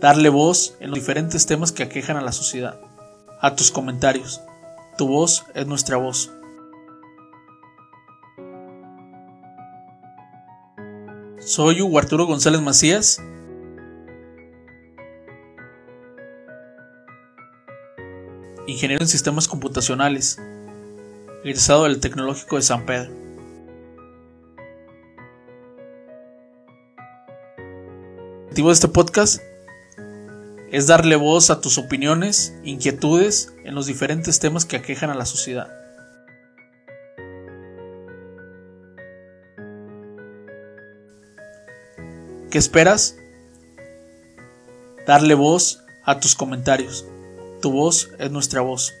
[0.00, 2.80] darle voz en los diferentes temas que aquejan a la sociedad,
[3.40, 4.40] a tus comentarios.
[4.98, 6.30] Tu voz es nuestra voz.
[11.38, 13.22] Soy Hugo González Macías.
[18.66, 20.40] Ingeniero en sistemas computacionales,
[21.44, 23.12] egresado del Tecnológico de San Pedro.
[27.56, 29.40] El objetivo de este podcast
[30.70, 35.26] es darle voz a tus opiniones, inquietudes en los diferentes temas que aquejan a la
[35.26, 35.68] sociedad.
[42.50, 43.16] ¿Qué esperas?
[45.06, 47.04] Darle voz a tus comentarios.
[47.60, 48.92] Tu voz es nuestra voz.